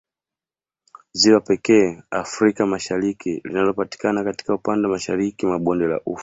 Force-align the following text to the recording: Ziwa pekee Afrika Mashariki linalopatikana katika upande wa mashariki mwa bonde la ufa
Ziwa 1.13 1.41
pekee 1.41 2.01
Afrika 2.11 2.65
Mashariki 2.65 3.41
linalopatikana 3.43 4.23
katika 4.23 4.53
upande 4.55 4.87
wa 4.87 4.93
mashariki 4.93 5.45
mwa 5.45 5.59
bonde 5.59 5.85
la 5.85 6.01
ufa 6.05 6.19